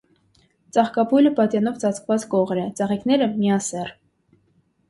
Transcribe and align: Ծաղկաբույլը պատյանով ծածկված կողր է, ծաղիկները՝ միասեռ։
Ծաղկաբույլը 0.77 1.31
պատյանով 1.39 1.77
ծածկված 1.83 2.25
կողր 2.33 2.63
է, 2.63 2.65
ծաղիկները՝ 2.81 3.29
միասեռ։ 3.37 3.93